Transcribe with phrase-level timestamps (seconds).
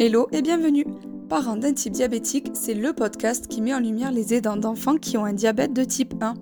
[0.00, 0.86] Hello et bienvenue
[1.28, 5.16] Parents d'un type diabétique, c'est le podcast qui met en lumière les aidants d'enfants qui
[5.16, 6.34] ont un diabète de type 1.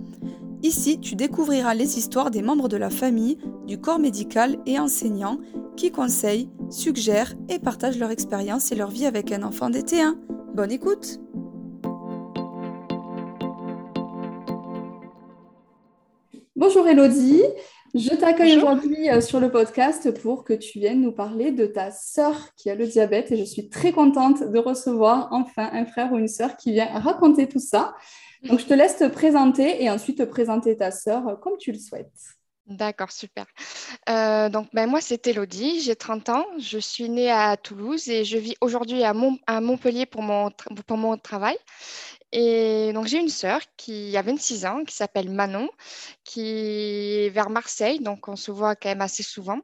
[0.61, 5.39] Ici, tu découvriras les histoires des membres de la famille, du corps médical et enseignants
[5.75, 10.17] qui conseillent, suggèrent et partagent leur expérience et leur vie avec un enfant DT1.
[10.53, 11.19] Bonne écoute
[16.55, 17.41] Bonjour Elodie,
[17.93, 21.91] je t'accueille aujourd'hui euh, sur le podcast pour que tu viennes nous parler de ta
[21.91, 26.11] sœur qui a le diabète et je suis très contente de recevoir enfin un frère
[26.11, 27.95] ou une sœur qui vient raconter tout ça.
[28.43, 31.79] Donc je te laisse te présenter et ensuite te présenter ta sœur comme tu le
[31.79, 32.36] souhaites.
[32.67, 33.45] D'accord, super.
[34.09, 38.25] Euh, donc, ben, moi, c'est Elodie, j'ai 30 ans, je suis née à Toulouse et
[38.25, 40.51] je vis aujourd'hui à, Montpellier pour mon,
[40.85, 41.57] pour mon travail.
[42.33, 45.69] Et donc, j'ai une sœur qui a 26 ans, qui s'appelle Manon,
[46.25, 49.59] qui est vers Marseille, donc on se voit quand même assez souvent.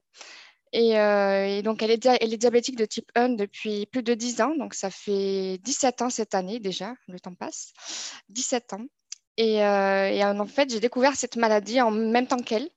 [0.72, 4.42] Et, euh, donc, elle est, elle est, diabétique de type 1 depuis plus de 10
[4.42, 7.74] ans, donc ça fait 17 ans cette année déjà, le temps passe,
[8.30, 8.86] 17 ans.
[9.38, 12.70] Et, euh, et en fait, j'ai découvert cette maladie en même temps qu'elle.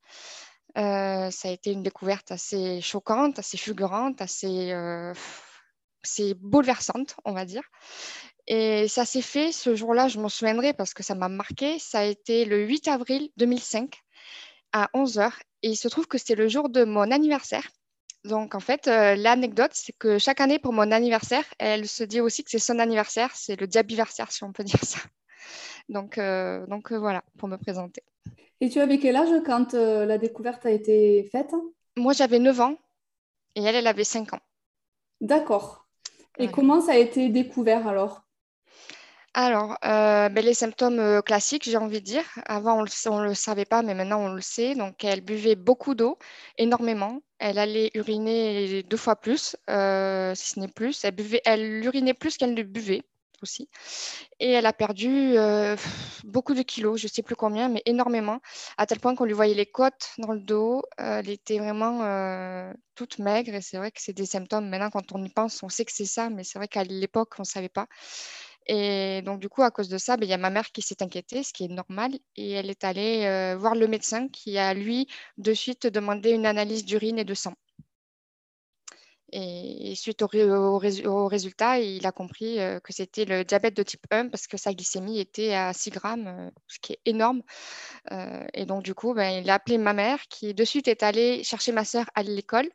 [0.79, 4.73] Euh, ça a été une découverte assez choquante, assez fulgurante, assez,
[6.05, 7.63] assez bouleversante, on va dire.
[8.47, 11.79] Et ça s'est fait ce jour-là, je m'en souviendrai parce que ça m'a marqué.
[11.79, 14.01] Ça a été le 8 avril 2005
[14.73, 15.33] à 11h.
[15.63, 17.67] Et il se trouve que c'était le jour de mon anniversaire.
[18.25, 22.21] Donc, en fait, euh, l'anecdote, c'est que chaque année, pour mon anniversaire, elle se dit
[22.21, 23.31] aussi que c'est son anniversaire.
[23.35, 24.99] C'est le diabiversaire, si on peut dire ça.
[25.89, 28.03] Donc, euh, donc euh, voilà, pour me présenter.
[28.61, 31.55] Et tu avais quel âge quand la découverte a été faite?
[31.97, 32.77] Moi, j'avais 9 ans
[33.55, 34.41] et elle, elle avait 5 ans.
[35.21, 35.87] D'accord.
[36.39, 38.27] Et comment ça a été découvert alors?
[39.39, 42.25] Alors, euh, ben, les symptômes euh, classiques, j'ai envie de dire.
[42.47, 42.83] Avant, on
[43.21, 44.75] ne le, savait pas, mais maintenant, on le sait.
[44.75, 46.19] Donc, elle buvait beaucoup d'eau,
[46.57, 47.21] énormément.
[47.39, 51.05] Elle allait uriner deux fois plus, euh, si ce n'est plus.
[51.05, 53.03] Elle, buvait, elle urinait plus qu'elle ne buvait
[53.43, 53.69] aussi.
[54.41, 55.37] Et elle a perdu
[56.25, 58.41] beaucoup de kilos, je ne sais plus combien, mais énormément,
[58.79, 60.83] à tel point qu'on lui voyait les côtes dans le dos.
[60.99, 62.03] elle était vraiment
[62.95, 64.69] toute maigre et c'est vrai que c'est des symptômes.
[64.69, 67.35] Maintenant, quand on y pense, on sait que c'est ça, mais c'est vrai qu'à l'époque,
[67.39, 67.87] on ne savait pas.
[68.67, 70.83] Et donc, du coup, à cause de ça, ben, il y a ma mère qui
[70.83, 72.13] s'est inquiétée, ce qui est normal.
[72.37, 75.07] Et elle est allée euh, voir le médecin qui a, lui,
[75.39, 77.55] de suite demandé une analyse d'urine et de sang.
[79.33, 80.79] Et, suite au,
[81.29, 85.19] résultat, il a compris que c'était le diabète de type 1 parce que sa glycémie
[85.19, 87.43] était à 6 grammes, ce qui est énorme.
[88.55, 91.43] et donc, du coup, ben, il a appelé ma mère qui, de suite, est allée
[91.45, 92.69] chercher ma sœur à l'école.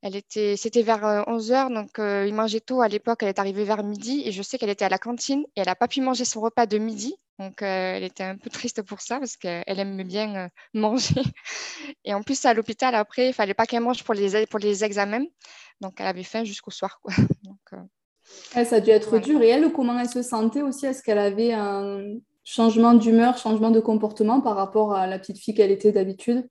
[0.00, 3.22] Elle était, c'était vers 11h, euh, donc il mangeait tôt à l'époque.
[3.22, 5.66] Elle est arrivée vers midi et je sais qu'elle était à la cantine et elle
[5.66, 7.16] n'a pas pu manger son repas de midi.
[7.38, 11.22] Donc euh, elle était un peu triste pour ça parce qu'elle aime bien manger.
[12.04, 14.84] Et en plus, à l'hôpital, après, il fallait pas qu'elle mange pour les, pour les
[14.84, 15.24] examens.
[15.80, 17.00] Donc elle avait faim jusqu'au soir.
[17.02, 17.14] Quoi.
[18.64, 19.42] ça a dû être dur.
[19.42, 20.86] Et elle, comment elle se sentait aussi?
[20.86, 22.02] Est-ce qu'elle avait un
[22.44, 26.48] changement d'humeur, changement de comportement par rapport à la petite fille qu'elle était d'habitude?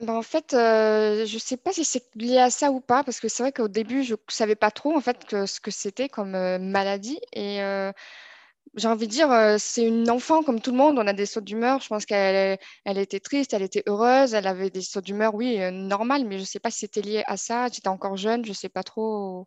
[0.00, 3.04] Bah, en fait, euh, je ne sais pas si c'est lié à ça ou pas,
[3.04, 5.60] parce que c'est vrai qu'au début, je ne savais pas trop en fait que, ce
[5.60, 7.20] que c'était comme euh, maladie.
[7.32, 7.92] Et euh,
[8.76, 10.98] j'ai envie de dire, c'est une enfant comme tout le monde.
[10.98, 11.80] On a des sauts d'humeur.
[11.80, 15.58] Je pense qu'elle elle était triste, elle était heureuse, elle avait des sauts d'humeur, oui,
[15.72, 17.68] normal, mais je ne sais pas si c'était lié à ça.
[17.68, 19.46] J'étais encore jeune, je ne sais pas trop.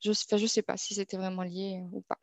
[0.00, 2.18] Je ne sais pas si c'était vraiment lié ou pas.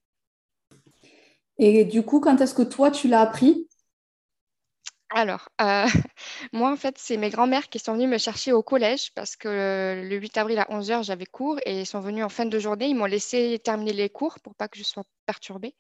[1.58, 3.68] Et du coup, quand est-ce que toi, tu l'as appris?
[5.16, 5.86] Alors, euh,
[6.54, 10.02] moi, en fait, c'est mes grands-mères qui sont venues me chercher au collège parce que
[10.04, 12.88] le 8 avril à 11h, j'avais cours et ils sont venues en fin de journée.
[12.88, 15.76] Ils m'ont laissé terminer les cours pour pas que je sois perturbée.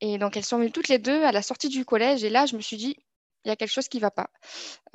[0.00, 2.22] Et donc, elles sont venues toutes les deux à la sortie du collège.
[2.24, 2.96] Et là, je me suis dit,
[3.44, 4.30] il y a quelque chose qui ne va pas.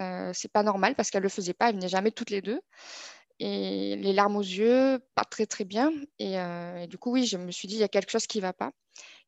[0.02, 1.70] Euh, c'est pas normal parce qu'elles ne le faisaient pas.
[1.70, 2.62] Elles venaient jamais toutes les deux.
[3.40, 5.92] Et les larmes aux yeux, pas très, très bien.
[6.20, 8.28] Et, euh, et du coup, oui, je me suis dit, il y a quelque chose
[8.28, 8.72] qui ne va pas.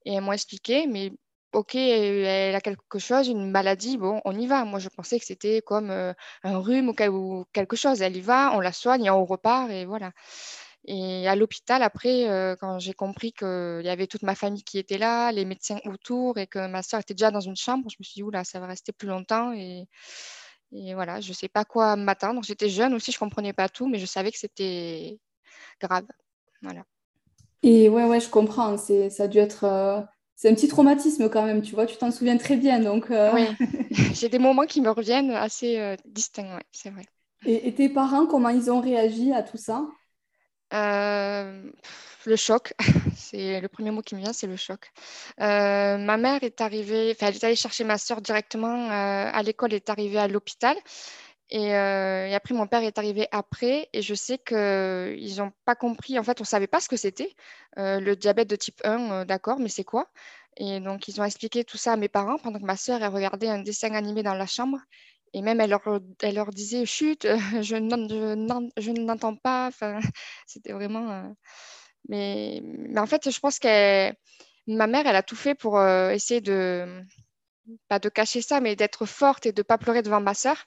[0.06, 1.12] Et elles m'ont expliqué, mais
[1.54, 4.66] OK, elle a quelque chose, une maladie, bon, on y va.
[4.66, 8.02] Moi, je pensais que c'était comme un rhume ou, quelque chose.
[8.02, 10.12] Elle y va, on la soigne et on repart et voilà.
[10.86, 12.26] Et à l'hôpital, après,
[12.60, 16.38] quand j'ai compris qu'il y avait toute ma famille qui était là, les médecins autour
[16.38, 18.60] et que ma soeur était déjà dans une chambre, je me suis dit, oula, ça
[18.60, 19.52] va rester plus longtemps.
[19.54, 19.88] Et,
[20.94, 22.44] voilà, je ne sais pas quoi m'attendre.
[22.44, 25.20] J'étais jeune aussi, je ne comprenais pas tout, mais je savais que c'était
[25.82, 26.06] grave.
[26.62, 26.84] Voilà.
[27.64, 28.78] Et ouais, ouais, je comprends.
[28.78, 30.08] Ça a dû être
[30.40, 32.80] c'est un petit traumatisme quand même, tu vois, tu t'en souviens très bien.
[32.80, 33.30] Donc, euh.
[33.34, 33.46] Oui,
[34.14, 37.04] j'ai des moments qui me reviennent assez euh, distincts, c'est vrai.
[37.46, 39.86] Et, tes parents, comment ils ont réagi à tout ça?
[40.74, 41.70] Euh,
[42.26, 42.74] Le choc,
[43.18, 44.94] c'est le premier mot qui me vient, c'est le choc.
[45.38, 49.78] ma mère est arrivée, enfin, elle est allée chercher ma soeur directement à l'école, elle
[49.78, 50.78] est arrivée à l'hôpital.
[51.52, 56.20] Et, après, mon père est arrivé après et je sais qu'ils n'ont pas compris.
[56.20, 57.34] En fait, on ne savait pas ce que c'était.
[57.78, 60.10] le diabète de type 1, d'accord, mais c'est quoi?
[60.58, 63.50] Et donc, ils ont expliqué tout ça à mes parents pendant que ma sœur, regardait
[63.50, 64.80] un dessin animé dans la chambre.
[65.34, 67.24] Et même, elle leur, disait Chut,
[67.62, 69.68] je, je n'entends pas.
[69.68, 70.00] Enfin,
[70.48, 71.34] c'était vraiment.
[72.08, 74.12] Mais, mais, en fait, je pense que
[74.68, 77.04] ma mère, elle a tout fait pour essayer de.
[77.88, 80.66] Pas de cacher ça, mais d'être forte et de ne pas pleurer devant ma sœur.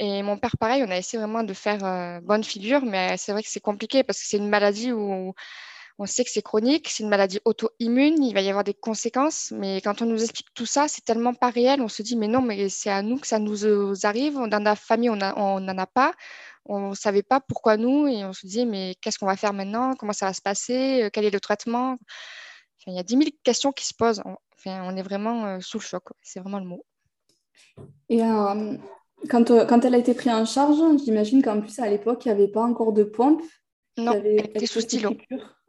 [0.00, 3.42] Et mon père, pareil, on a essayé vraiment de faire bonne figure, mais c'est vrai
[3.42, 5.34] que c'est compliqué parce que c'est une maladie où
[5.98, 9.52] on sait que c'est chronique, c'est une maladie auto-immune, il va y avoir des conséquences,
[9.52, 12.26] mais quand on nous explique tout ça, c'est tellement pas réel, on se dit, mais
[12.26, 15.78] non, mais c'est à nous que ça nous euh, arrive, dans la famille, on n'en
[15.78, 16.12] a pas,
[16.64, 19.52] on ne savait pas pourquoi nous, et on se dit, mais qu'est-ce qu'on va faire
[19.52, 21.96] maintenant, comment ça va se passer, euh, quel est le traitement?
[22.86, 24.22] Il y a 10 000 questions qui se posent,
[24.58, 26.84] enfin, on est vraiment euh, sous le choc, c'est vraiment le mot.
[28.08, 28.20] Et
[29.28, 32.34] quand, quand elle a été prise en charge, j'imagine qu'en plus, à l'époque, il n'y
[32.34, 33.42] avait pas encore de pompe.
[33.96, 35.16] Non, elle était sous stylo.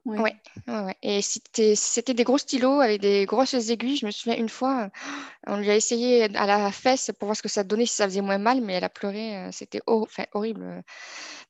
[0.05, 0.35] Ouais,
[0.67, 3.97] ouais, Et c'était des gros stylos avec des grosses aiguilles.
[3.97, 4.91] Je me souviens une fois,
[5.47, 8.05] on lui a essayé à la fesse pour voir ce que ça donnait, si ça
[8.05, 9.35] faisait moins mal, mais elle a pleuré.
[9.35, 10.81] Euh, c'était horrible euh,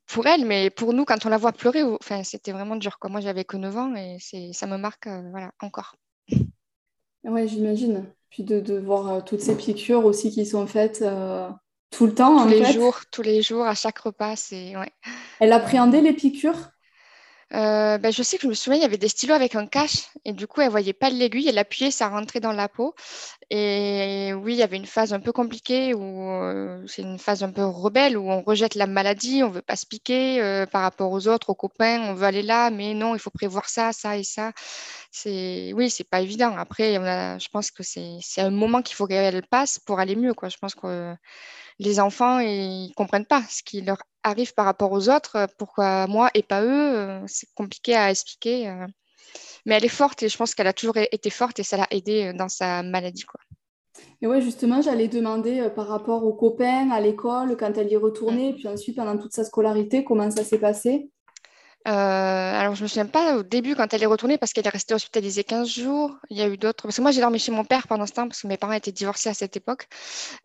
[0.08, 2.98] pour elle, mais pour nous, quand on la voit pleurer, enfin, c'était vraiment dur.
[3.04, 4.19] Moi, j'avais que 9 ans et
[4.54, 5.98] ça me marque euh, voilà, encore.
[7.25, 8.06] Oui, j'imagine.
[8.30, 11.04] Puis de, de, voir toutes ces piqûres aussi qui sont faites
[11.92, 12.44] tout le temps.
[12.44, 14.36] Tous les jours, tous les jours, à chaque repas.
[14.52, 14.92] Ouais.
[15.40, 16.72] Elle appréhendait les piqûres?
[17.54, 19.68] Euh, ben, je sais que je me souviens, il y avait des stylos avec un
[19.68, 22.96] cache et du coup, elle voyait pas l'aiguille, elle appuyait, ça rentrait dans la peau.
[23.51, 27.44] Et oui, il y avait une phase un peu compliquée où euh, c'est une phase
[27.44, 30.81] un peu rebelle où on rejette la maladie, on veut pas se piquer euh, par
[30.81, 33.94] rapport aux autres, aux copains, on veut aller là, mais non, il faut prévoir ça,
[33.94, 34.51] ça et ça.
[35.12, 36.56] C'est oui, c'est pas évident.
[36.57, 40.33] Après, je pense que c'est un moment qu'il faut qu'elle passe pour aller mieux.
[40.50, 41.15] Je pense que
[41.80, 45.48] les enfants ils comprennent pas ce qui leur arrive par rapport aux autres.
[45.57, 48.74] Pourquoi moi et pas eux C'est compliqué à expliquer.
[49.65, 49.69] Euh.
[49.69, 51.88] Mais elle est forte et je pense qu'elle a toujours été forte et ça l'a
[51.91, 53.39] aidée dans sa maladie, quoi.
[54.21, 57.95] Et ouais, justement, j'allais demander euh, par rapport aux copains, à l'école, quand elle y
[57.95, 58.56] retournait, mmh.
[58.56, 61.09] puis ensuite pendant toute sa scolarité, comment ça s'est passé?
[61.88, 64.70] Euh, alors, je me souviens pas au début quand elle est retournée parce qu'elle est
[64.70, 66.18] restée hospitalisée 15 jours.
[66.32, 66.84] Il y a eu d'autres.
[66.84, 68.74] Parce que moi, j'ai dormi chez mon père pendant ce temps parce que mes parents
[68.74, 69.88] étaient divorcés à cette époque.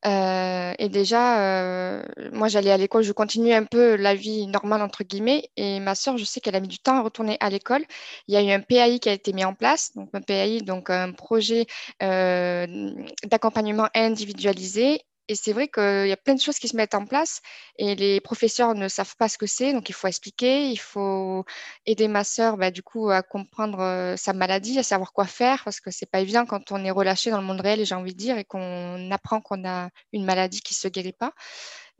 [0.05, 2.03] Euh, et déjà, euh,
[2.33, 5.49] moi, j'allais à l'école, je continuais un peu la vie normale, entre guillemets.
[5.57, 7.85] Et ma soeur, je sais qu'elle a mis du temps à retourner à l'école.
[8.29, 9.93] Il y a eu un PAI qui a été mis en place.
[9.97, 11.67] Donc, un PAI, donc un projet
[12.01, 17.07] d'accompagnement individualisé et c'est vrai qu'il y a plein de choses qui se mettent en
[17.07, 17.41] place
[17.79, 21.45] et les professeurs ne savent pas ce que c'est, donc il faut expliquer, il faut
[21.87, 25.63] aider ma sœur bah, du coup à comprendre euh, sa maladie, à savoir quoi faire,
[25.63, 28.13] parce que c'est pas évident quand on est relâché dans le monde réel, j'ai envie
[28.13, 31.33] de dire, et qu'on apprend qu'on a une maladie qui se guérit pas.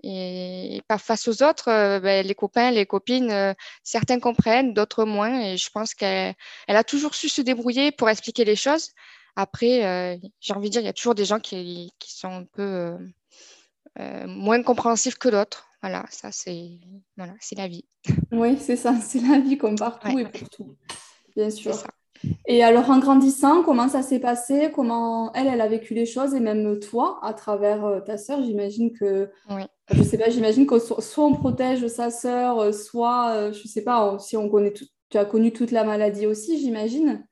[0.03, 3.55] Et pas face aux autres, euh, bah, les copains, les copines, euh,
[3.85, 5.41] certains comprennent, d'autres moins.
[5.41, 6.35] Et je pense qu'elle
[6.67, 8.91] a toujours su se débrouiller pour expliquer les choses.
[9.37, 12.99] Après, j'ai envie de dire, il y a toujours des gens qui sont un peu
[13.99, 15.67] euh, moins compréhensif que d'autres.
[15.83, 16.79] Voilà, ça c'est
[17.17, 17.85] voilà, la vie.
[18.33, 20.77] Oui, c'est ça, c'est la vie comme partout et pour tout,
[21.35, 21.75] bien sûr.
[22.47, 24.71] Et alors en grandissant, comment ça s'est passé?
[24.75, 26.35] Comment elle, elle a vécu les choses?
[26.35, 29.63] Et même toi, à travers euh, ta sœur, j'imagine que, oui.
[29.91, 34.19] je sais pas, j'imagine que soit on protège sa sœur, euh, soit, je sais pas,
[34.19, 37.27] si on connaît tout, tu as connu toute la maladie aussi, j'imagine.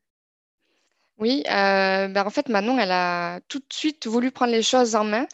[1.18, 5.02] Oui, ben en fait, Manon, elle a tout de suite voulu prendre les choses en
[5.02, 5.26] main.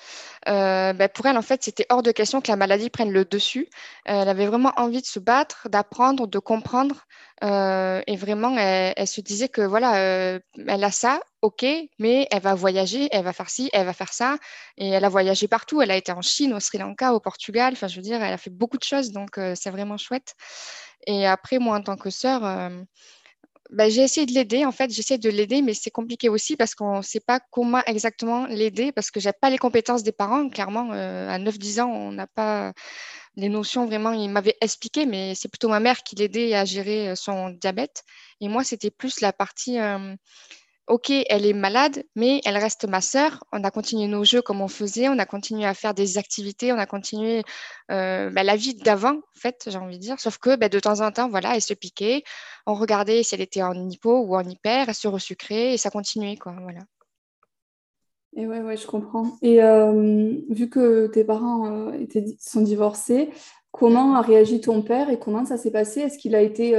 [0.49, 3.27] Euh, ben pour elle, en fait, c'était hors de question que la maladie prenne le
[3.27, 3.69] dessus.
[4.07, 7.05] elle avait vraiment envie de se battre, d'apprendre, de comprendre.
[7.43, 11.67] et vraiment, elle, se disait que voilà, elle a ça, ok,
[11.99, 14.39] mais elle va voyager, elle va faire ci, elle va faire ça.
[14.79, 15.83] Et elle a voyagé partout.
[15.83, 17.75] Elle a été en Chine, au Sri Lanka, au Portugal.
[17.75, 20.35] Enfin, je veux dire, elle a fait beaucoup de choses, donc c'est vraiment chouette.
[21.07, 22.43] Et après, moi, en tant que sœur,
[23.71, 26.75] bah, j'ai essayé de l'aider, en fait, j'essaie de l'aider, mais c'est compliqué aussi parce
[26.75, 30.13] qu'on ne sait pas comment exactement l'aider, parce que je n'ai pas les compétences des
[30.13, 30.49] parents.
[30.49, 32.73] Clairement, euh, à 9-10 ans, on n'a pas
[33.37, 34.13] les notions vraiment.
[34.13, 38.05] Il m'avait expliqué, mais c'est plutôt ma mère qui l'aidait à gérer euh, son diabète.
[38.41, 40.15] Et moi, c'était plus la partie euh,
[40.87, 43.45] ok, elle est malade, mais elle reste ma sœur.
[43.53, 46.73] On a continué nos jeux comme on faisait, on a continué à faire des activités,
[46.73, 47.43] on a continué
[47.91, 50.21] euh, bah, la vie d'avant, en fait, j'ai envie de dire.
[50.21, 52.23] Sauf que bah, de temps en temps, voilà, elle se piquait,
[52.67, 55.91] on regardait si elle était en hypo ou en hyper, elle se resucrait et ça
[55.91, 56.81] continuait, quoi, voilà.
[58.37, 59.37] Et ouais, ouais, je comprends.
[59.43, 62.05] Et euh, vu que tes parents euh,
[62.41, 63.31] sont divorcés,
[63.71, 66.01] comment a réagi ton père et comment ça s'est passé?
[66.01, 66.75] Est-ce qu'il a été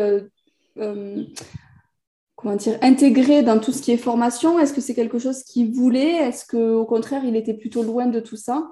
[2.35, 4.59] comment dire, intégré dans tout ce qui est formation?
[4.59, 6.15] Est-ce que c'est quelque chose qu'il voulait?
[6.15, 8.67] Est-ce qu'au contraire, il était plutôt loin de tout ça?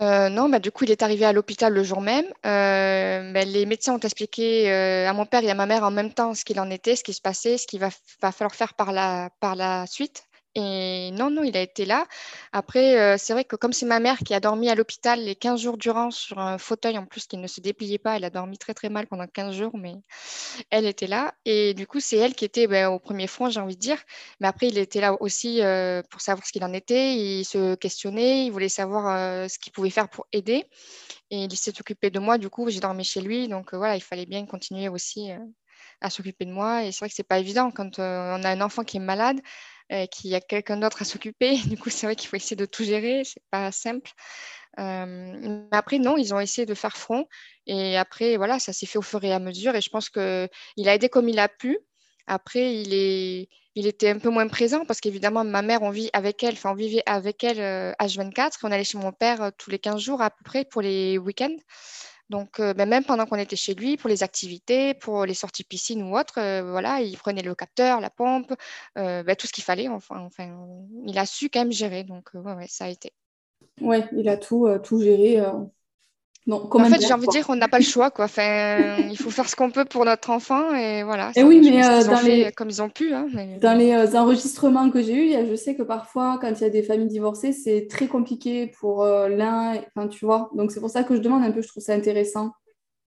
[0.00, 2.24] Euh, non, bah, du coup, il est arrivé à l'hôpital le jour même.
[2.46, 5.90] Euh, bah, les médecins ont expliqué euh, à mon père et à ma mère en
[5.90, 8.54] même temps ce qu'il en était, ce qui se passait, ce qu'il va, va falloir
[8.54, 10.24] faire par la, par la suite.
[10.54, 12.06] Et non, non, il a été là.
[12.52, 15.34] Après, euh, c'est vrai que comme c'est ma mère qui a dormi à l'hôpital les
[15.34, 18.30] 15 jours durant sur un fauteuil en plus qui ne se dépliait pas, elle a
[18.30, 19.94] dormi très très mal pendant 15 jours, mais
[20.70, 21.32] elle était là.
[21.46, 23.98] Et du coup, c'est elle qui était ben, au premier front, j'ai envie de dire.
[24.40, 27.14] Mais après, il était là aussi euh, pour savoir ce qu'il en était.
[27.16, 30.66] Il se questionnait, il voulait savoir euh, ce qu'il pouvait faire pour aider.
[31.30, 33.48] Et il s'est occupé de moi, du coup, j'ai dormi chez lui.
[33.48, 35.30] Donc voilà, il fallait bien continuer aussi
[36.00, 36.84] à s'occuper de moi.
[36.84, 39.40] Et c'est vrai que c'est pas évident quand on a un enfant qui est malade
[39.92, 41.56] euh, qu'il y a quelqu'un d'autre à s'occuper.
[41.66, 44.10] Du coup, c'est vrai qu'il faut essayer de tout gérer, c'est pas simple.
[44.78, 47.26] Euh, mais après, non, ils ont essayé de faire front.
[47.66, 49.74] Et après, voilà, ça s'est fait au fur et à mesure.
[49.74, 51.78] Et je pense qu'il a aidé comme il a pu.
[52.26, 56.08] Après, il, est, il était un peu moins présent parce qu'évidemment, ma mère, on vit
[56.14, 57.58] avec elle, enfin, on vivait avec elle
[58.00, 58.40] H24.
[58.40, 61.18] Euh, on allait chez mon père tous les 15 jours à peu près pour les
[61.18, 61.56] week-ends.
[62.32, 65.64] Donc, euh, ben, même pendant qu'on était chez lui, pour les activités, pour les sorties
[65.64, 68.54] piscine ou autres, euh, voilà, il prenait le capteur, la pompe,
[68.96, 69.86] euh, ben, tout ce qu'il fallait.
[69.88, 70.30] Enfin,
[71.06, 72.04] il a su quand même gérer.
[72.04, 73.12] Donc, ouais, ça a été.
[73.82, 75.44] Ouais, il a tout, tout géré
[76.50, 78.24] en fait, j'ai envie de dire qu'on n'a pas le choix, quoi.
[78.24, 81.30] Enfin, il faut faire ce qu'on peut pour notre enfant et voilà.
[81.36, 82.52] Et oui, mais euh, dans les...
[82.52, 83.14] comme ils ont pu.
[83.14, 83.26] Hein,
[83.60, 86.70] dans les euh, enregistrements que j'ai eus, je sais que parfois, quand il y a
[86.70, 89.80] des familles divorcées, c'est très compliqué pour euh, l'un.
[89.94, 90.50] Enfin, tu vois.
[90.54, 91.62] Donc c'est pour ça que je demande un peu.
[91.62, 92.52] Je trouve ça intéressant.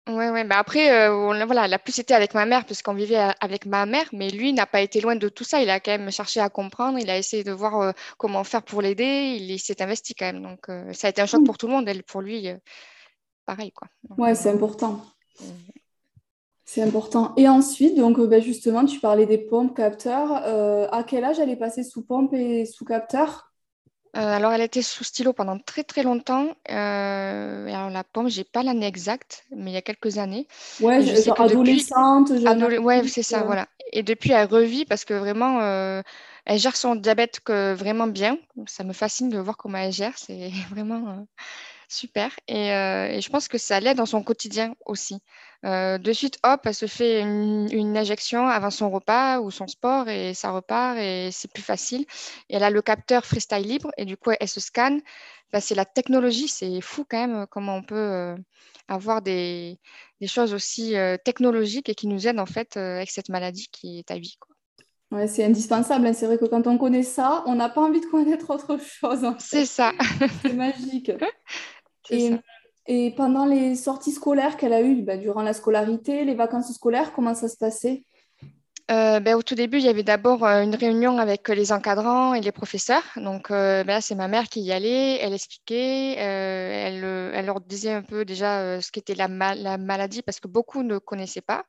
[0.08, 0.44] Ouais, ouais.
[0.44, 1.10] Bah après,
[1.46, 4.68] voilà, la plus été avec ma mère puisqu'on vivait avec ma mère, mais lui n'a
[4.68, 5.64] pas été loin de tout ça.
[5.64, 7.00] Il a quand même cherché à comprendre.
[7.00, 9.36] Il a essayé de voir comment faire pour l'aider.
[9.40, 10.44] Il, s'est investi quand même.
[10.44, 11.90] Donc ça a été un choc pour tout le monde.
[11.90, 12.52] Elle, pour lui
[13.46, 13.72] pareil.
[13.72, 13.88] Quoi.
[14.18, 15.02] ouais, c'est important.
[16.66, 17.34] C'est important.
[17.38, 20.42] Et ensuite, donc ben justement, tu parlais des pompes, capteurs.
[20.46, 23.52] Euh, à quel âge elle est passée sous pompe et sous capteur?
[24.18, 26.48] Euh, alors, elle était sous stylo pendant très très longtemps.
[26.72, 30.48] Euh, alors, la pompe, j'ai pas l'année exacte, mais il y a quelques années.
[30.82, 32.32] Ouais, je sais adolescente.
[32.32, 32.78] Depuis...
[32.80, 33.68] Ouais, c'est ça, voilà.
[33.92, 35.62] Et depuis, elle revit parce que vraiment,
[36.46, 38.40] elle gère son diabète que vraiment bien.
[38.66, 40.18] Ça me fascine de voir comment elle gère.
[40.18, 41.28] C'est vraiment
[41.90, 42.32] Super.
[42.50, 45.22] Euh, et, je pense que ça l'aide dans son quotidien aussi.
[45.66, 50.10] Euh, de suite, hop, elle se fait une, injection avant son repas ou son sport
[50.10, 52.06] et ça repart et c'est plus facile.
[52.50, 55.02] Et elle a le capteur freestyle libre et du coup, elle se scanne.
[55.60, 58.36] c'est la technologie, c'est fou quand même comment on peut euh,
[58.88, 59.80] avoir des,
[60.28, 64.18] choses aussi technologiques et qui nous aident en fait avec cette maladie qui est à
[64.18, 64.38] vie.
[65.16, 66.08] Ouais, c'est indispensable.
[66.08, 66.14] Hein.
[66.14, 69.26] C'est vrai que quand on connaît ça, on n'a pas envie de connaître autre chose.
[69.40, 69.94] C'est ça.
[70.42, 71.12] c'est magique.
[72.88, 77.14] Et, pendant les sorties scolaires qu'elle a eues, bah, durant la scolarité, les vacances scolaires,
[77.14, 78.04] comment ça se passait?
[78.92, 82.36] Euh, ben, au tout début, il y avait d'abord euh, une réunion avec les encadrants
[82.36, 83.02] et les professeurs.
[83.16, 87.04] Donc euh, ben c'est ma mère qui y allait, elle expliquait, elle,
[87.34, 91.00] elle, leur disait un peu déjà ce qu'était la, la, maladie parce que beaucoup ne
[91.00, 91.66] connaissaient pas.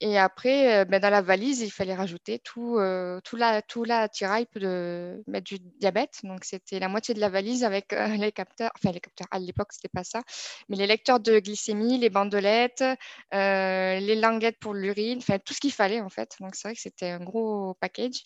[0.00, 3.82] Et après, euh, ben, dans la valise, il fallait rajouter tout, euh, tout, la, tout
[3.84, 6.20] la tiraille de mettre du diabète.
[6.22, 9.38] Donc, c'était la moitié de la valise avec euh, les capteurs, enfin les capteurs à
[9.38, 10.22] l'époque, c'était pas ça,
[10.68, 12.84] mais les lecteurs de glycémie, les bandelettes,
[13.32, 16.36] les languettes pour l'urine, enfin tout ce qu'il fallait en fait.
[16.40, 18.22] Donc, c'est vrai que c'était un gros package.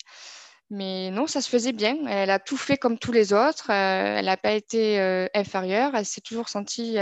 [0.69, 1.97] Mais non, ça se faisait bien.
[2.07, 3.69] Elle a tout fait comme tous les autres.
[3.69, 4.99] elle n'a pas été
[5.33, 5.91] inférieure.
[5.95, 6.97] Elle s'est toujours sentie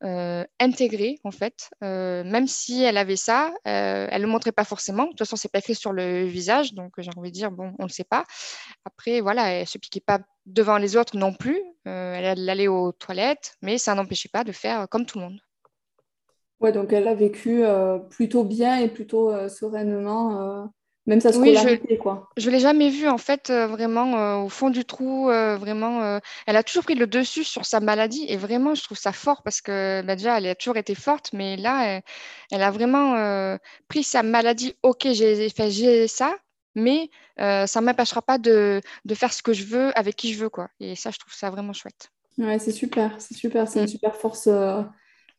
[0.00, 1.70] intégrée en fait.
[1.82, 5.04] Euh, même si elle avait ça, euh, elle le montrait pas forcément.
[5.04, 7.74] De toute façon, c'est pas écrit sur le visage, donc j'ai envie de dire bon,
[7.78, 8.24] on ne sait pas.
[8.84, 11.60] Après, voilà, elle se piquait pas devant les autres non plus.
[11.84, 15.40] elle allait aux toilettes, mais ça n'empêchait pas de faire comme tout le monde.
[16.60, 17.62] Ouais, donc elle a vécu
[18.10, 20.70] plutôt bien et plutôt sereinement
[21.08, 22.28] même sa scolarité, oui, je, quoi.
[22.36, 25.30] Je l'ai jamais vue, en fait, euh, vraiment euh, au fond du trou.
[25.30, 28.26] Euh, vraiment, elle a toujours pris le dessus sur sa maladie.
[28.28, 31.30] Et vraiment, je trouve ça fort parce que bah, déjà, elle a toujours été forte.
[31.32, 32.02] Mais là,
[32.50, 33.56] elle, a vraiment
[33.88, 34.74] pris sa maladie.
[34.82, 36.34] OK, j'ai fait ça,
[36.74, 40.38] mais ça ne m'empêchera pas de, de, faire ce que je veux avec qui je
[40.38, 40.50] veux.
[40.50, 40.68] Quoi.
[40.78, 42.10] Et ça, je trouve ça vraiment chouette.
[42.36, 43.14] Ouais, c'est super.
[43.18, 43.66] C'est super.
[43.66, 43.88] C'est une mm.
[43.88, 44.46] super force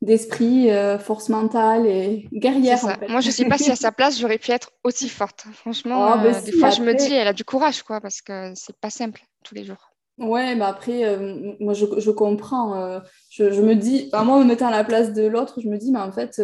[0.02, 2.80] d'esprit, euh, force mentale et guerrière.
[3.10, 5.46] Moi, je ne sais pas si à sa place, j'aurais pu être aussi forte.
[5.54, 8.54] Franchement, oh, euh, des fois, je me dis, elle a du courage, quoi, parce que
[8.56, 9.92] c'est pas simple tous les jours.
[10.18, 13.02] Ouais, mais après, euh, moi, je, je comprends.
[13.30, 15.78] Je, je, me dis, moi, en me mettant à la place de l'autre, je me
[15.78, 16.42] dis, mais en fait,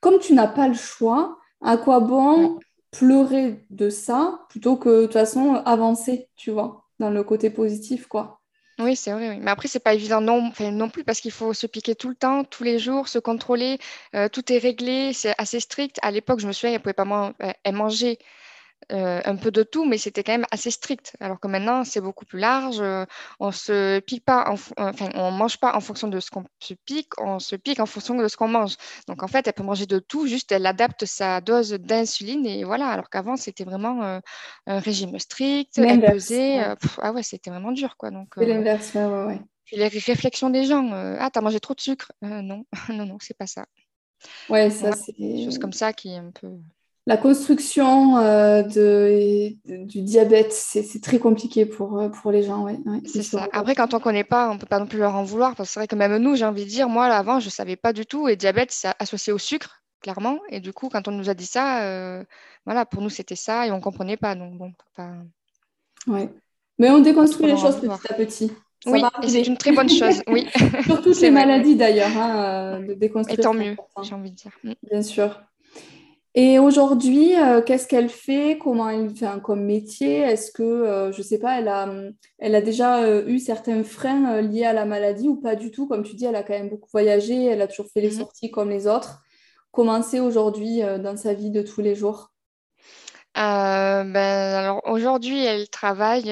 [0.00, 2.58] comme tu n'as pas le choix, à quoi bon
[2.90, 8.06] pleurer de ça plutôt que, de toute façon, avancer, tu vois, dans le côté positif,
[8.06, 8.40] quoi?
[8.80, 9.38] Oui, c'est vrai, oui.
[9.40, 12.16] Mais après, c'est pas évident non, non plus parce qu'il faut se piquer tout le
[12.16, 13.78] temps, tous les jours, se contrôler.
[14.16, 15.98] Euh, tout est réglé, c'est assez strict.
[16.02, 18.18] À l'époque, je me souviens, elle pouvait pas man- euh, elle mangeait
[18.92, 21.16] euh, un peu de tout, mais c'était quand même assez strict.
[21.20, 22.80] Alors que maintenant, c'est beaucoup plus large.
[22.80, 23.04] Euh,
[23.40, 27.12] on se pique pas, enfin, on mange pas en fonction de ce qu'on se pique,
[27.18, 28.76] on se pique en fonction de ce qu'on mange.
[29.08, 32.64] Donc en fait, elle peut manger de tout, juste elle adapte sa dose d'insuline et
[32.64, 32.88] voilà.
[32.88, 34.20] Alors qu'avant, c'était vraiment euh,
[34.66, 36.60] un régime strict, elle pesait.
[37.00, 38.10] ah ouais, c'était vraiment dur, quoi.
[38.10, 38.34] Donc.
[38.36, 39.40] C'est l'inverse, ouais, ouais,
[39.72, 40.90] les réflexions des gens.
[40.92, 42.12] ah, t'as mangé trop de sucre?
[42.22, 43.66] Non, non, non, c'est pas ça.
[44.48, 45.12] Ouais, ça c'est.
[45.18, 46.48] Des choses comme ça qui est un peu
[47.06, 49.52] la construction euh, de,
[49.84, 52.64] du diabète, c'est très compliqué pour, euh, pour les gens.
[52.64, 53.46] Ouais, c'est ça.
[53.52, 55.54] Après, quand on ne connaît pas, on ne peut pas non plus leur en vouloir.
[55.54, 57.50] Parce que c'est vrai que même nous, j'ai envie de dire, moi, avant, je ne
[57.50, 58.26] savais pas du tout.
[58.28, 60.38] Et diabète, c'est associé au sucre, clairement.
[60.48, 62.24] Et du coup, quand on nous a dit ça, euh,
[62.64, 63.66] voilà, pour nous, c'était ça.
[63.66, 64.34] Et on ne comprenait pas.
[64.34, 65.12] Donc, bon, pas...
[66.06, 66.30] Ouais.
[66.78, 68.50] Mais on déconstruit les choses petit à petit.
[68.86, 70.22] oui, et c'est une très bonne chose.
[70.26, 70.48] Oui.
[70.84, 73.38] Sur toutes les maladies, d'ailleurs, hein, de déconstruire.
[73.38, 74.52] Et tant mieux, j'ai envie de dire.
[74.64, 74.72] Mm.
[74.90, 75.38] Bien sûr.
[76.36, 78.58] Et aujourd'hui, euh, qu'est-ce qu'elle fait?
[78.60, 80.18] Comment elle fait comme métier?
[80.18, 81.88] Est-ce que, euh, je ne sais pas, elle a,
[82.40, 85.86] elle a déjà euh, eu certains freins liés à la maladie ou pas du tout?
[85.86, 88.18] Comme tu dis, elle a quand même beaucoup voyagé, elle a toujours fait les mhm.
[88.18, 89.22] sorties comme les autres.
[89.70, 92.30] Comment c'est aujourd'hui dans sa vie de tous les jours?
[93.34, 96.30] Ben, alors aujourd'hui, elle travaille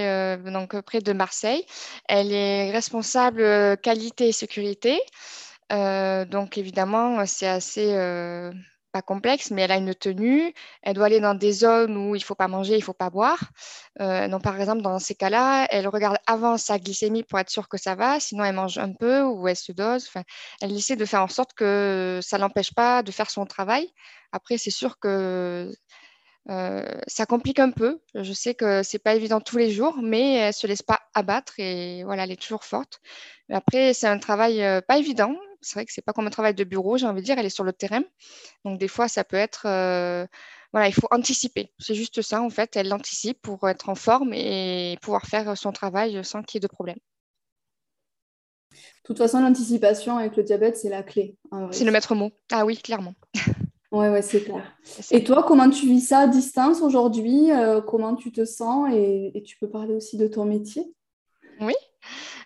[0.52, 1.64] donc près de Marseille.
[2.08, 5.00] Elle est responsable qualité et sécurité.
[5.70, 7.92] donc évidemment, c'est assez
[8.92, 10.52] pas complexe, mais elle a une tenue.
[10.82, 12.92] Elle doit aller dans des zones où il ne faut pas manger, il ne faut
[12.92, 13.50] pas boire.
[14.00, 17.68] Euh, donc, par exemple, dans ces cas-là, elle regarde avant sa glycémie pour être sûre
[17.68, 18.20] que ça va.
[18.20, 20.06] Sinon, elle mange un peu ou elle se dose.
[20.08, 20.22] Enfin,
[20.60, 23.88] elle essaie de faire en sorte que ça l'empêche pas de faire son travail.
[24.32, 25.70] Après, c'est sûr que
[26.50, 28.00] euh, ça complique un peu.
[28.14, 31.54] Je sais que c'est pas évident tous les jours, mais elle se laisse pas abattre
[31.58, 33.00] et voilà, elle est toujours forte.
[33.50, 36.54] Après, c'est un travail euh, pas évident c'est vrai que c'est pas comme un travail
[36.54, 38.02] de bureau, j'ai envie de dire, elle est sur le terrain.
[38.64, 40.26] Donc des fois, ça peut être, euh,
[40.72, 41.72] voilà, il faut anticiper.
[41.78, 42.76] C'est juste ça en fait.
[42.76, 46.68] Elle anticipe pour être en forme et pouvoir faire son travail sans qu'il y ait
[46.68, 46.98] de problème.
[48.72, 51.36] De toute façon, l'anticipation avec le diabète, c'est la clé.
[51.72, 52.30] C'est le maître mot.
[52.50, 53.14] Ah oui, clairement.
[53.94, 54.74] Oui, ouais, c'est clair.
[55.10, 59.42] Et toi, comment tu vis ça à distance aujourd'hui euh, Comment tu te sens et,
[59.44, 60.94] tu peux parler aussi de ton métier?
[61.60, 61.74] Oui.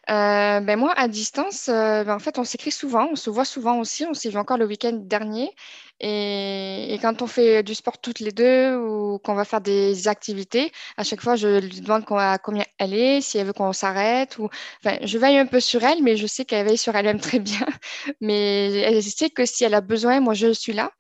[0.09, 3.45] Euh, ben moi, à distance, euh, ben en fait, on s'écrit souvent, on se voit
[3.45, 4.05] souvent aussi.
[4.07, 5.51] On s'est vu encore le week-end dernier.
[6.01, 10.71] Et, quand on fait du sport toutes les deux ou qu'on va faire des activités,
[10.97, 14.39] à chaque fois, je lui demande à combien elle est, si elle veut qu'on s'arrête.
[14.39, 14.49] Ou...
[14.85, 17.39] Enfin, je veille un peu sur elle, mais je sais qu'elle veille sur elle-même très
[17.41, 17.67] bien.
[18.21, 20.93] Mais elle sait que si elle a besoin, moi, je suis là.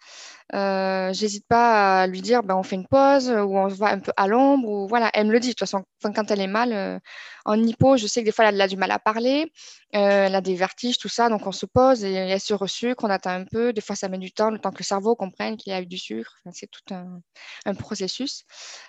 [0.54, 3.88] Euh, j'hésite pas à lui dire ben, on fait une pause ou on se voit
[3.90, 6.40] un peu à l'ombre ou voilà elle me le dit de toute façon quand elle
[6.40, 7.00] est mal euh,
[7.46, 9.50] en hypo je sais que des fois elle a du mal à parler
[9.96, 13.02] euh, elle a des vertiges tout ça donc on se pose et elle se resucre
[13.02, 15.16] on attend un peu des fois ça met du temps le temps que le cerveau
[15.16, 18.44] comprenne qu'il y a eu du sucre c'est tout un, processus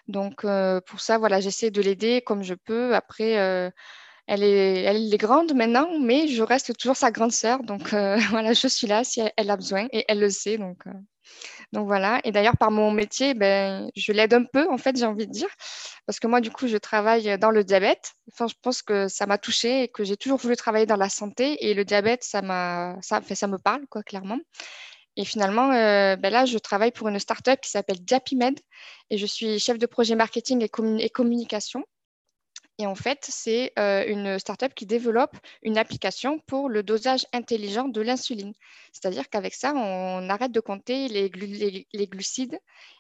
[0.08, 0.46] donc
[0.86, 3.72] pour ça voilà j'essaie de l'aider comme je peux après
[4.28, 7.64] elle est, elle est grande maintenant, mais je reste toujours sa grande sœur.
[7.64, 7.90] Donc
[8.30, 10.58] voilà, je suis là si elle, a besoin et elle le sait.
[10.58, 10.84] Donc
[11.74, 12.22] donc voilà.
[12.24, 15.32] Et d'ailleurs, par mon métier, ben, je l'aide un peu, en fait, j'ai envie de
[15.32, 15.50] dire.
[16.06, 18.14] Parce que moi, du coup, je travaille dans le diabète.
[18.32, 21.10] Enfin, je pense que ça m'a touchée et que j'ai toujours voulu travailler dans la
[21.10, 21.68] santé.
[21.68, 24.40] Et le diabète, ça, me parle, quoi, clairement.
[25.18, 28.60] Et finalement, euh, ben là, je travaille pour une start-up qui s'appelle Diapimed
[29.10, 30.68] et je suis chef de projet marketing
[31.00, 31.84] et communication.
[32.80, 37.88] Et en fait, c'est euh, une startup qui développe une application pour le dosage intelligent
[37.88, 38.54] de l'insuline.
[38.94, 42.60] C'est-à-dire qu'avec ça, on arrête de compter les, glucides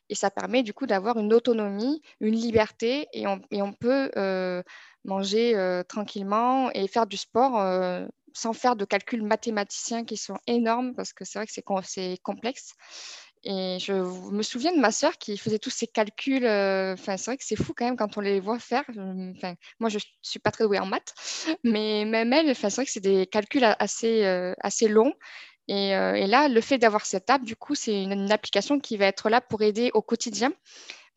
[0.09, 4.63] et ça permet du coup d'avoir une autonomie, une liberté et on, peut euh,
[5.05, 7.61] manger euh, tranquillement et faire du sport
[8.33, 12.73] sans faire de calculs mathématiciens qui sont énormes parce que c'est vrai que c'est complexe.
[13.43, 16.45] Et je me souviens de ma sœur qui faisait tous ces calculs.
[16.45, 18.83] Euh, enfin, c'est vrai que c'est fou quand même quand on les voit faire.
[19.79, 21.13] Moi, je ne suis pas très douée en maths,
[21.63, 25.13] mais même elle, c'est vrai que c'est des calculs assez, euh, assez longs.
[25.69, 28.97] Et, euh, et, là, le fait d'avoir cette app, du coup, c'est une, application qui
[28.97, 30.53] va être là pour aider au quotidien,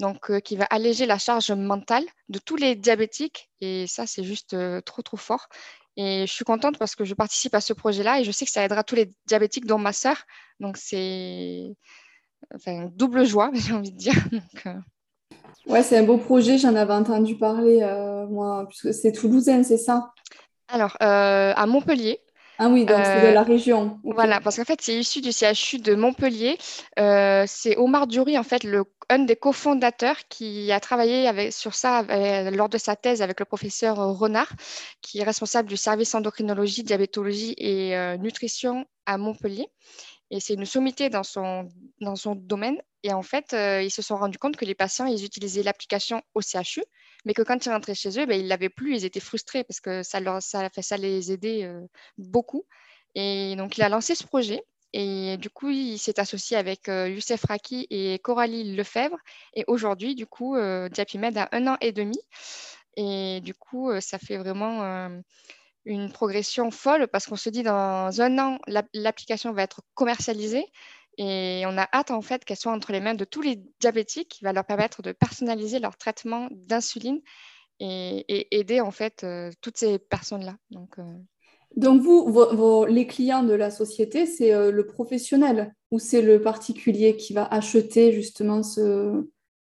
[0.01, 3.49] donc qui va alléger la charge mentale de tous les diabétiques.
[3.61, 5.49] Et ça, c'est juste trop, trop fort.
[5.97, 8.51] Et je suis contente parce que je participe à ce projet-là et je sais que
[8.51, 10.25] ça aidera tous les diabétiques, dont ma sœur.
[10.59, 11.77] Donc, c'est
[12.55, 14.15] enfin, double joie, j'ai envie de dire.
[14.67, 14.75] Euh.
[15.67, 19.79] Ouais, c'est un beau projet, j'en avais entendu parler, euh, moi, puisque c'est toulousain, c'est
[19.79, 20.13] ça?
[20.69, 22.21] Alors, euh, à Montpellier.
[22.59, 23.99] Ah oui, donc c'est de la région.
[24.05, 26.59] Voilà, parce qu'en fait, c'est issu du CHU de Montpellier.
[26.99, 32.03] c'est Omar Dury, en fait, le, un des cofondateurs qui a travaillé avec, sur ça
[32.51, 34.53] lors de sa thèse avec le professeur Renard,
[35.01, 39.69] qui est responsable du service endocrinologie, diabétologie et nutrition à Montpellier.
[40.31, 41.69] Et c'est une sommité dans son,
[42.01, 42.81] dans son domaine.
[43.03, 46.23] Et en fait, euh, ils se sont rendus compte que les patients, ils utilisaient l'application
[46.35, 46.83] au CHU,
[47.25, 49.65] mais que quand ils rentraient chez eux, ben, ils ne l'avaient plus, ils étaient frustrés
[49.65, 51.81] parce que ça, leur, ça, ça les aidait euh,
[52.19, 52.65] beaucoup.
[53.15, 54.63] Et donc, il a lancé ce projet.
[54.93, 59.17] Et du coup, il s'est associé avec euh, Youssef Raki et Coralie Lefebvre.
[59.55, 62.19] Et aujourd'hui, du coup, euh, Diapimed a un an et demi.
[62.97, 65.11] Et du coup, ça fait vraiment
[65.85, 68.59] une progression folle parce qu'on se dit dans un an,
[68.95, 70.67] l'application va être commercialisée.
[71.19, 74.29] Et on a hâte en fait qu'elle soit entre les mains de tous les diabétiques,
[74.29, 77.21] qui va leur permettre de personnaliser leur traitement d'insuline
[77.81, 80.57] et, aider en fait euh, toutes ces personnes-là.
[80.71, 81.03] Donc, euh,
[81.77, 87.17] Donc vous, les clients de la société, c'est euh, le professionnel ou c'est le particulier
[87.17, 89.27] qui va acheter justement ce,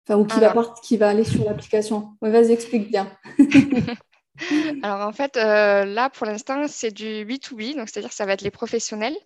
[0.07, 2.11] enfin ou qui, va, qui va aller sur l'application?
[2.21, 3.11] Vas-y, explique bien.
[4.83, 8.33] Alors en fait, euh, là pour l'instant, c'est du B2B, donc c'est-à-dire que ça va
[8.33, 9.17] être les professionnels.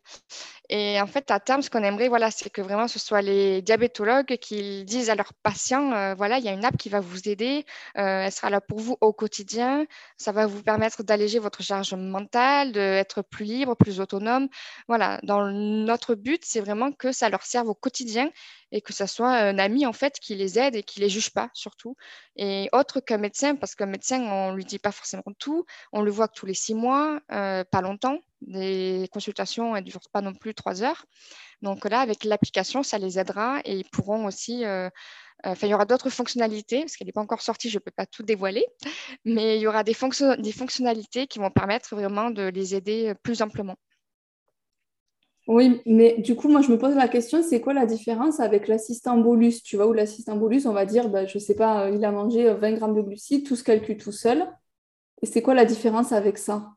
[0.70, 3.61] Et en fait, à terme, ce qu'on aimerait, voilà, c'est que vraiment ce soit les
[3.61, 7.00] diabétologues qui disent à leurs patients, euh, voilà, il y a une app qui va
[7.00, 7.66] vous aider,
[7.98, 9.85] euh, elle sera là pour vous au quotidien,
[10.16, 14.48] ça va vous permettre d'alléger votre charge mentale, d'être plus libre, plus autonome.
[14.88, 18.31] Voilà, dans notre but, c'est vraiment que ça leur serve au quotidien
[18.75, 21.31] et que ce soit un ami en fait qui les aide et qui les juge
[21.31, 21.97] pas surtout.
[22.37, 26.11] Et autre qu'un médecin, parce qu'un médecin, on lui dit pas forcément tout, on le
[26.11, 28.19] voit que tous les six mois, pas longtemps.
[28.47, 31.07] Les consultations, ne durent pas non plus trois heures.
[31.63, 34.65] Donc là, avec l'application, ça les aidera et ils pourront aussi.
[34.65, 34.91] Euh,
[35.47, 37.81] euh, enfin, il y aura d'autres fonctionnalités, parce qu'elle n'est pas encore sortie, je ne
[37.81, 38.65] peux pas tout dévoiler,
[39.25, 39.97] mais il y aura des,
[40.39, 43.77] des fonctionnalités qui vont permettre vraiment de les aider euh, plus amplement.
[45.46, 48.66] Oui, mais du coup, moi, je me pose la question, c'est quoi la différence avec
[48.66, 51.90] l'assistant bolus Tu vois, où l'assistant bolus, on va dire, bah, je ne sais pas,
[51.90, 54.46] il a mangé 20 grammes de glucides, tout se calcule tout seul.
[55.22, 56.72] Et c'est quoi la différence avec ça?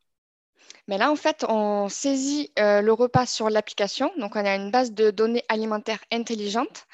[0.87, 4.11] Mais là, en fait, on saisit euh, le repas sur l'application.
[4.17, 6.85] Donc, on a une base de données alimentaires intelligente.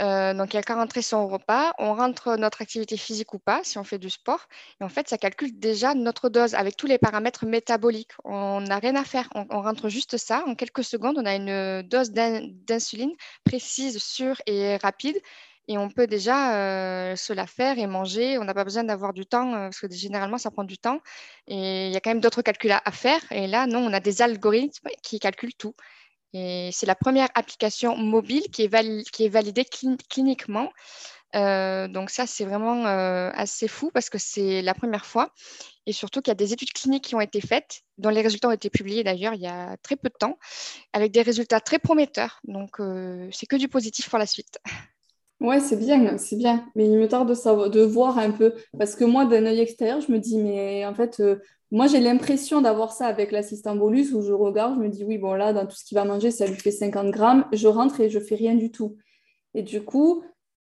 [0.00, 1.72] Euh, donc, il n'y a qu'à rentrer son repas.
[1.78, 4.46] On rentre notre activité physique ou pas, si on fait du sport.
[4.80, 8.12] Et en fait, ça calcule déjà notre dose avec tous les paramètres métaboliques.
[8.24, 9.28] On n'a rien à faire.
[9.34, 10.44] On, on, rentre juste ça.
[10.46, 13.14] En quelques secondes, on a une dose d'insuline
[13.44, 15.20] précise, sûre et rapide
[15.70, 18.38] et on peut déjà se la faire et manger.
[18.38, 21.00] On n'a pas besoin d'avoir du temps parce que généralement ça prend du temps
[21.46, 23.20] et il y a quand même d'autres calculs à, faire.
[23.30, 25.76] Et là, non, on a des algorithmes qui calculent tout.
[26.32, 29.64] Et c'est la première application mobile qui est, validée
[30.08, 30.72] cliniquement.
[31.34, 35.32] Donc ça, c'est vraiment assez fou parce que c'est la première fois.
[35.86, 38.48] Et surtout qu'il y a des études cliniques qui ont été faites, dont les résultats
[38.48, 40.36] ont été publiés d'ailleurs il y a très peu de temps,
[40.92, 42.40] avec des résultats très prometteurs.
[42.42, 42.80] Donc
[43.30, 44.58] c'est que du positif pour la suite.
[45.40, 46.66] Ouais, c'est bien, c'est bien.
[46.74, 48.52] Mais il me tarde de savoir, de voir un peu.
[48.78, 51.36] Parce que moi, d'un œil extérieur, je me dis, mais en fait, euh,
[51.70, 55.16] moi, j'ai l'impression d'avoir ça avec l'assistant bolus où je regarde, je me dis, oui,
[55.16, 57.46] bon, là, dans tout ce qu'il va manger, ça lui fait 50 grammes.
[57.52, 58.98] Je rentre et je fais rien du tout.
[59.54, 60.22] Et du coup,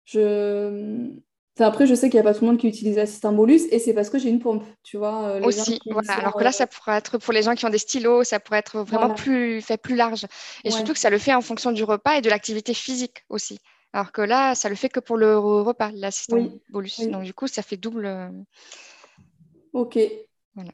[0.06, 1.10] je.
[1.58, 3.78] après, je sais qu'il n'y a pas tout le monde qui utilise l'assistant bolus et
[3.78, 5.24] c'est parce que j'ai une pompe, tu vois.
[5.24, 6.14] Euh, Aussi, voilà.
[6.14, 8.58] Alors que là, ça pourrait être pour les gens qui ont des stylos, ça pourrait
[8.60, 10.26] être vraiment plus fait plus large.
[10.64, 13.58] Et surtout que ça le fait en fonction du repas et de l'activité physique aussi.
[13.92, 16.38] Alors que là, ça le fait que pour le repas, l'assistant
[16.70, 17.08] bolus.
[17.08, 18.06] Donc, du coup, ça fait double.
[18.06, 18.30] Euh,
[19.72, 19.98] ok.
[20.54, 20.70] Voilà.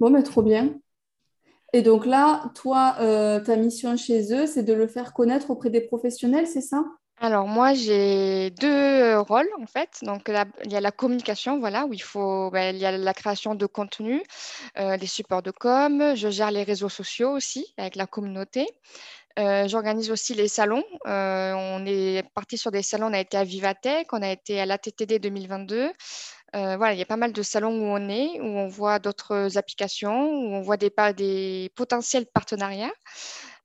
[0.00, 0.74] Bon, mais trop bien.
[1.72, 5.70] Et donc là, toi, euh, ta mission chez eux, c'est de le faire connaître auprès
[5.70, 6.84] des professionnels, c'est ça?
[7.18, 9.88] Alors moi, j'ai deux rôles en fait.
[10.02, 10.30] Donc
[10.64, 13.54] il y a la communication, voilà, où il faut, ben, il y a la création
[13.54, 14.22] de contenu,
[14.78, 16.14] euh, des supports de com.
[16.14, 18.66] Je gère les réseaux sociaux aussi avec la communauté.
[19.38, 20.84] Euh, j'organise aussi les salons.
[21.06, 24.60] Euh, on est parti sur des salons, on a été à Vivatech, on a été
[24.60, 25.92] à l'ATTD 2022.
[26.54, 28.98] Euh, voilà, il y a pas mal de salons où on est, où on voit
[28.98, 32.92] d'autres applications, où on voit des, des potentiels partenariats.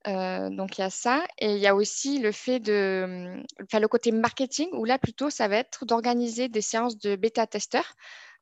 [0.05, 1.23] donc il y a ça.
[1.39, 5.29] Et il y a aussi le fait de faire le côté marketing, où là plutôt
[5.29, 7.95] ça va être d'organiser des séances de bêta-testeurs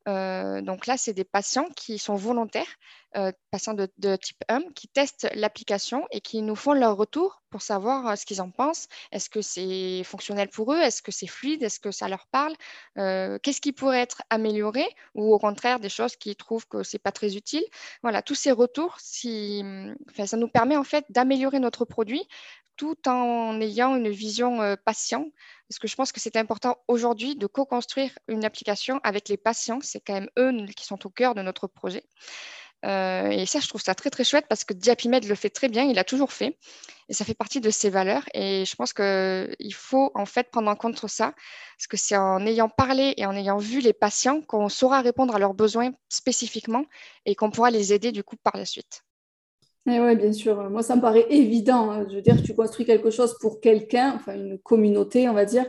[0.08, 2.76] euh, donc là, c'est des patients qui sont volontaires,
[3.16, 7.62] euh, patients de, type 1, qui testent l'application et qui nous font leur retour pour
[7.62, 8.88] savoir euh, ce qu'ils en pensent.
[9.12, 10.80] Est-ce que c'est fonctionnel pour eux?
[10.80, 11.64] Est-ce que c'est fluide?
[11.64, 12.56] Est-ce que ça leur parle?
[12.96, 17.00] Qu'est-ce qui pourrait être amélioré Ou au contraire, des choses qui trouvent que ce n'est
[17.00, 17.64] pas très utile?
[18.04, 19.64] Voilà, tous ces retours, si,
[20.26, 22.28] ça nous permet en fait d'améliorer notre produit
[22.80, 25.26] tout en ayant une vision euh, patient,
[25.68, 29.80] parce que je pense que c'est important aujourd'hui de co-construire une application avec les patients.
[29.82, 32.06] C'est quand même eux qui sont au cœur de notre projet.
[32.86, 35.68] Euh, et ça, je trouve ça très très chouette parce que Diapimed le fait très
[35.68, 36.58] bien, il l'a toujours fait,
[37.10, 38.24] et ça fait partie de ses valeurs.
[38.34, 41.34] Et je pense qu'il faut en fait prendre en compte ça,
[41.78, 45.36] parce que c'est en ayant parlé et en ayant vu les patients qu'on saura répondre
[45.36, 46.86] à leurs besoins spécifiquement
[47.26, 49.04] et qu'on pourra les aider du coup par la suite.
[49.88, 50.70] Eh oui, bien sûr.
[50.70, 51.90] Moi, ça me paraît évident.
[51.90, 52.06] Hein.
[52.10, 55.66] Je veux dire, tu construis quelque chose pour quelqu'un, enfin une communauté, on va dire.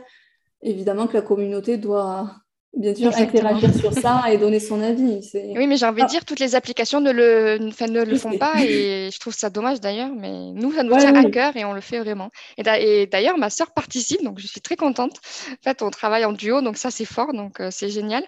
[0.61, 2.35] Évidemment que la communauté doit,
[2.73, 5.19] bien sûr interagir sur ça et donner son avis.
[5.33, 6.09] Oui, mais j'ai envie de ah.
[6.09, 9.81] dire, toutes les applications ne le, ne le font pas et je trouve ça dommage
[9.81, 12.29] d'ailleurs, mais nous, ça nous tient à cœur et on le fait vraiment.
[12.57, 15.17] Et d'ailleurs, ma soeur participe, donc je suis très contente.
[15.51, 18.23] En fait, on travaille en duo, donc ça, c'est fort, donc euh, c'est génial.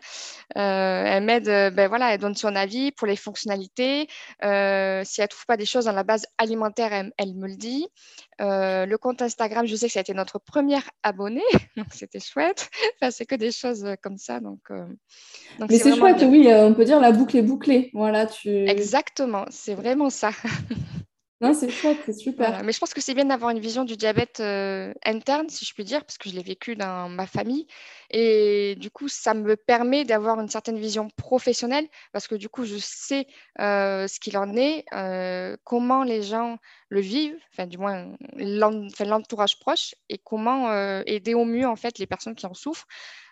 [0.58, 4.08] Euh, elle m'aide, euh, ben voilà, elle donne son avis pour les fonctionnalités.
[4.42, 7.88] si elle ne trouve pas des choses dans la base alimentaire, elle, me le dit.
[8.40, 11.42] Le compte Instagram, je sais que ça a été notre première abonnée,
[11.78, 12.70] donc c'était chouette.
[12.96, 14.40] Enfin, c'est que des choses comme ça.
[14.40, 14.86] Donc, euh,
[15.70, 17.90] Mais c'est chouette, oui, euh, on peut dire la boucle est bouclée.
[17.94, 18.50] Voilà, tu...
[18.50, 20.32] Exactement, c'est vraiment ça.
[21.44, 22.64] non, c'est chouette, c'est super.
[22.64, 25.74] Mais je pense que c'est bien d'avoir une vision du diabète euh, interne, si je
[25.74, 27.68] puis dire, parce que je l'ai vécu dans ma famille.
[28.10, 32.64] Et du coup, ça me permet d'avoir une certaine vision professionnelle, parce que du coup,
[32.64, 33.28] je sais
[33.60, 34.86] ce qu'il en est,
[35.66, 40.72] comment les gens le vivent, enfin du moins l'entourage proche, et comment
[41.06, 42.88] aider au mieux en fait les personnes qui en souffrent.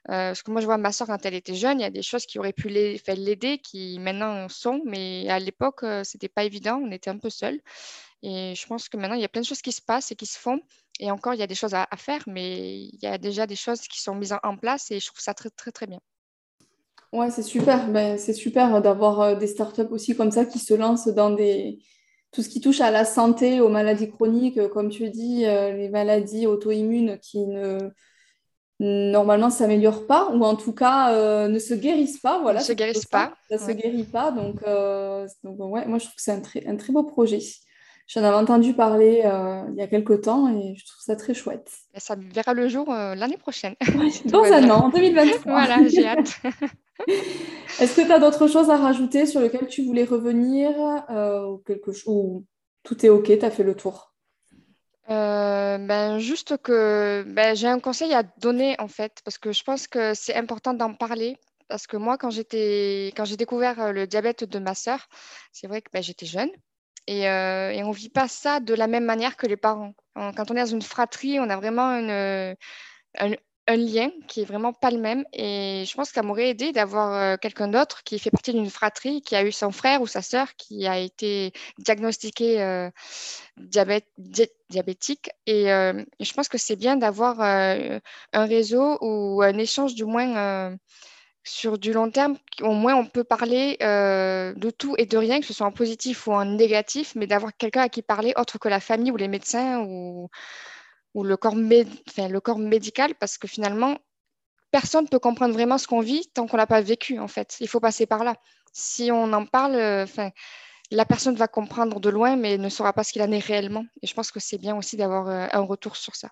[0.09, 1.91] Euh, parce que moi, je vois ma soeur quand elle était jeune, il y a
[1.91, 6.43] des choses qui auraient pu l'aider, qui maintenant sont, mais à l'époque, euh, c'était pas
[6.43, 7.59] évident, on était un peu seuls.
[8.23, 10.15] Et je pense que maintenant, il y a plein de choses qui se passent et
[10.15, 10.59] qui se font.
[10.99, 13.55] Et encore, il y a des choses à, faire, mais il y a déjà des
[13.55, 15.99] choses qui sont mises en, place et je trouve ça très, très, très bien.
[17.11, 17.87] Ouais, c'est super.
[17.89, 21.35] Ben, c'est super d'avoir euh, des startups aussi comme ça qui se lancent dans
[22.31, 26.47] tout ce qui touche à la santé, aux maladies chroniques, comme tu dis, les maladies
[26.47, 27.91] auto-immunes qui ne
[28.81, 32.39] normalement ne s'améliorent pas ou en tout cas euh, ne se guérissent pas.
[32.41, 33.33] Voilà, ne se guérissent pas.
[33.47, 34.31] Ça ne se guérit pas.
[34.31, 37.39] Donc, euh, donc ouais, moi, je trouve que c'est un très, un très beau projet.
[38.07, 41.33] J'en avais entendu parler euh, il y a quelques temps et je trouve ça très
[41.33, 41.71] chouette.
[41.95, 43.75] ça verra le jour l'année prochaine.
[44.25, 45.51] dans un an, en 2023.
[45.51, 46.41] voilà, j'ai hâte.
[47.79, 50.71] Est-ce que tu as d'autres choses à rajouter sur lesquelles tu voulais revenir
[51.47, 52.41] ou quelque chose
[52.83, 54.10] tout est OK, tu as fait le tour?
[55.09, 59.63] Euh, ben, juste que ben, j'ai un conseil à donner en fait, parce que je
[59.63, 61.37] pense que c'est important d'en parler.
[61.67, 65.07] Parce que moi, quand j'étais, quand j'ai découvert euh, le diabète de ma sœur,
[65.53, 66.49] c'est vrai que ben, j'étais jeune
[67.07, 69.93] et, euh, et on ne vit pas ça de la même manière que les parents.
[70.15, 72.55] Quand on est dans une fratrie, on a vraiment une,
[73.67, 75.23] un lien qui est vraiment pas le même.
[75.33, 78.69] Et je pense que ça m'aurait aidé d'avoir euh, quelqu'un d'autre qui fait partie d'une
[78.69, 82.89] fratrie, qui a eu son frère ou sa sœur qui a été diagnostiqué euh,
[83.57, 85.29] diabétique.
[85.49, 90.75] Euh, et, je pense que c'est bien d'avoir un réseau ou un échange du moins
[91.43, 92.37] sur du long terme.
[92.61, 96.27] Au moins, on peut parler de tout et de rien, que ce soit en positif
[96.27, 99.27] ou en négatif, mais d'avoir quelqu'un à qui parler autre que la famille ou les
[99.27, 100.29] médecins ou
[101.13, 103.97] ou le corps, médical, parce que finalement,
[104.71, 107.27] personne ne peut comprendre vraiment ce qu'on vit tant qu'on ne l'a pas vécu, en
[107.27, 107.57] fait.
[107.59, 108.35] Il faut passer par là.
[108.73, 110.05] Si on en parle, euh,
[110.91, 113.85] la personne va comprendre de loin, mais ne saura pas ce qu'il en est réellement.
[114.01, 116.29] Et je pense que c'est bien aussi d'avoir euh, un retour sur ça.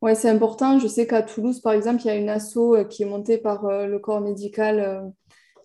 [0.00, 0.78] Oui, c'est important.
[0.78, 3.38] Je sais qu'à Toulouse, par exemple, il y a une asso euh, qui est montée
[3.38, 5.12] par le corps médical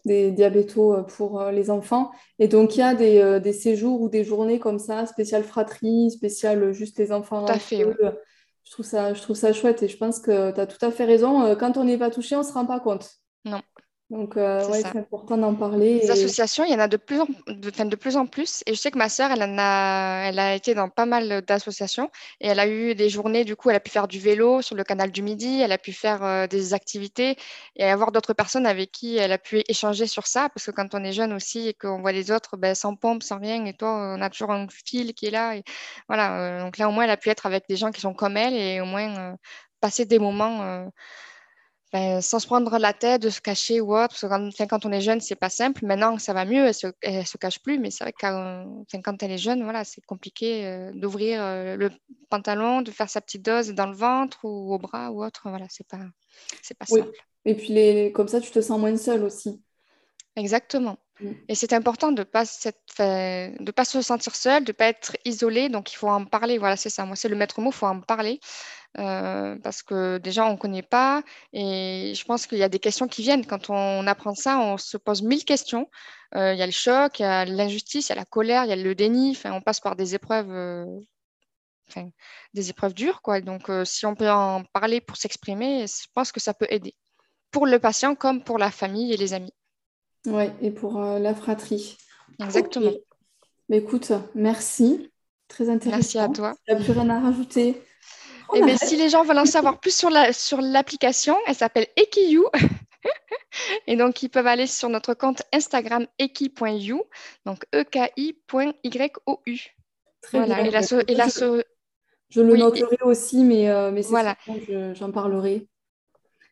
[0.05, 2.11] des diabétos euh, pour euh, les enfants.
[2.39, 5.43] Et donc, il y a des, euh, des, séjours ou des journées comme ça, spécial
[5.43, 7.45] fratrie, spécial juste les enfants.
[7.45, 7.85] Tout à fait,
[8.63, 10.91] je, trouve ça, je trouve ça chouette et je pense que tu as tout à
[10.91, 11.55] fait raison.
[11.55, 13.09] Quand on n'est pas touché, on ne se rend pas compte.
[13.45, 13.61] Non.
[14.13, 15.99] Donc, euh, c'est important d'en parler.
[16.01, 18.63] Les associations, il y en a de plus en, de, de plus en plus.
[18.67, 22.11] Et je sais que ma sœur, elle, a, elle a été dans pas mal d'associations.
[22.39, 24.75] Et elle a eu des journées, du coup, elle a pu faire du vélo sur
[24.75, 25.61] le canal du Midi.
[25.61, 27.37] Elle a pu faire euh, des activités
[27.75, 30.47] et avoir d'autres personnes avec qui elle a pu échanger sur ça.
[30.49, 33.23] Parce que quand on est jeune aussi et qu'on voit les autres ben, sans pompe,
[33.23, 35.55] sans rien, et toi, on a toujours un fil qui est là.
[35.55, 35.63] Et
[36.07, 36.39] voilà.
[36.39, 38.37] Euh, donc là, au moins, elle a pu être avec des gens qui sont comme
[38.37, 39.35] elle et au moins
[39.81, 40.87] passer des moments
[41.93, 44.19] ben, sans se prendre la tête, de se cacher ou autre.
[44.19, 45.85] Parce que quand, on est jeune, c'est pas simple.
[45.85, 47.77] Maintenant, ça va mieux, elle se, se cache plus.
[47.77, 51.75] Mais c'est vrai que quand, quand, elle est jeune, voilà, c'est compliqué euh, d'ouvrir euh,
[51.75, 51.91] le
[52.31, 55.43] pantalon, de faire sa petite dose dans le ventre ou au bras ou autre.
[55.45, 55.99] Voilà, c'est pas,
[56.63, 57.11] c'est pas simple.
[57.45, 59.61] Et puis les, comme ça, tu te sens moins seule aussi.
[60.35, 60.97] Exactement.
[61.23, 61.31] Mm.
[61.47, 65.15] Et c'est important de ne pas, de pas se sentir seul, de ne pas être
[65.25, 65.69] isolé.
[65.69, 66.57] Donc, il faut en parler.
[66.57, 67.05] Voilà, c'est ça.
[67.05, 68.39] Moi, c'est le maître mot, il faut en parler.
[68.99, 71.23] Euh, parce que déjà, on ne connaît pas.
[71.53, 73.45] Et je pense qu'il y a des questions qui viennent.
[73.45, 75.89] Quand on apprend ça, on se pose mille questions.
[76.35, 78.65] Euh, il y a le choc, il y a l'injustice, il y a la colère,
[78.65, 79.37] il y a le déni.
[79.45, 80.85] On passe par des épreuves, euh,
[82.53, 83.21] des épreuves dures.
[83.21, 83.41] Quoi.
[83.41, 86.95] Donc, si on peut en parler pour s'exprimer, je pense que ça peut aider.
[87.51, 89.53] Pour le patient comme pour la famille et les amis.
[90.25, 91.97] Oui, et pour la fratrie.
[92.39, 92.91] Exactement.
[93.69, 95.11] Mais écoute, merci.
[95.47, 95.97] Très intéressant.
[95.97, 96.53] Merci à toi.
[96.65, 97.81] Tu n'as plus rien à rajouter.
[98.53, 101.55] Et eh bien, si les gens veulent en savoir plus sur l'application, la, sur elle
[101.55, 102.43] s'appelle Ekiyu.
[103.87, 107.03] Et donc, ils peuvent aller sur notre compte Instagram eki.you,
[107.45, 108.73] donc eki.you.
[110.21, 110.57] Très bien.
[110.57, 111.27] Et la, et la
[112.29, 114.35] je, le noterai aussi, mais, euh, mais voilà.
[114.93, 115.67] j'en parlerai.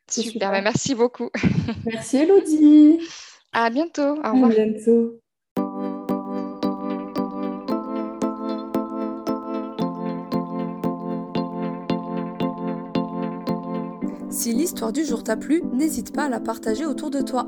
[0.09, 0.51] Super, super.
[0.51, 1.29] Ben, merci beaucoup.
[1.85, 2.99] Merci Elodie.
[3.53, 4.01] À bientôt.
[4.01, 4.51] Au revoir.
[4.51, 5.17] À bientôt.
[14.29, 17.47] Si l'histoire du jour t'a plu, n'hésite pas à la partager autour de toi.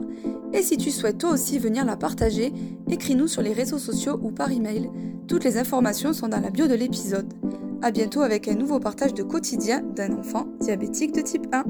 [0.51, 2.51] Et si tu souhaites toi aussi venir la partager,
[2.89, 4.91] écris-nous sur les réseaux sociaux ou par email.
[5.27, 7.33] Toutes les informations sont dans la bio de l'épisode.
[7.81, 11.63] A bientôt avec un nouveau partage de quotidien d'un enfant diabétique de type 1.